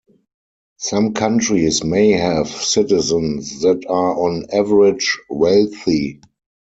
[0.77, 6.21] Some countries may have citizens that are on average wealthy.